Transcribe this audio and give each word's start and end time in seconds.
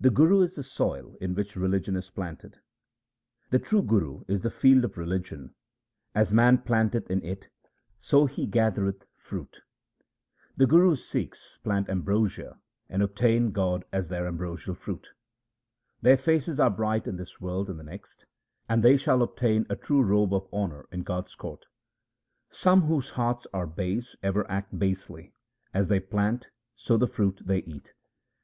The 0.00 0.10
Guru 0.10 0.42
is 0.42 0.54
the 0.54 0.62
soil 0.62 1.16
in 1.20 1.34
which 1.34 1.56
religion 1.56 1.96
is 1.96 2.10
planted:— 2.12 2.60
The 3.50 3.58
true 3.58 3.82
Guru 3.82 4.22
is 4.28 4.42
the 4.44 4.50
field 4.52 4.84
of 4.84 4.96
religion; 4.96 5.52
as 6.14 6.32
man 6.32 6.58
planteth 6.58 7.10
in 7.10 7.20
it, 7.24 7.48
so 7.98 8.26
he 8.26 8.46
gathereth 8.46 9.04
fruit. 9.16 9.62
HYMNS 10.54 10.62
OF 10.62 10.68
GURU 10.68 10.80
RAM 10.80 10.90
DAS 10.92 11.10
301 11.10 11.24
The 11.24 11.26
Guru's 11.26 11.34
Sikhs 11.34 11.58
plant 11.64 11.90
ambrosia 11.90 12.60
and 12.88 13.02
obtain 13.02 13.50
God 13.50 13.84
as 13.92 14.08
their 14.08 14.28
ambrosial 14.28 14.74
fruit. 14.76 15.08
Their 16.02 16.16
faces 16.16 16.60
are 16.60 16.70
bright 16.70 17.08
in 17.08 17.16
this 17.16 17.40
world 17.40 17.68
and 17.68 17.80
the 17.80 17.82
next, 17.82 18.26
and 18.68 18.84
they 18.84 18.96
shall 18.96 19.22
obtain 19.22 19.66
a 19.68 19.74
true 19.74 20.02
robe 20.02 20.32
of 20.34 20.46
honour 20.52 20.86
in 20.92 21.02
God's 21.02 21.34
court. 21.34 21.66
Some 22.48 22.82
whose 22.82 23.08
hearts 23.08 23.44
are 23.52 23.66
base 23.66 24.14
ever 24.22 24.48
act 24.48 24.78
basely; 24.78 25.32
as 25.74 25.88
they 25.88 25.98
plant, 25.98 26.50
so 26.76 26.96
the 26.96 27.08
fruit 27.08 27.42
they 27.44 27.64
eat. 27.64 27.92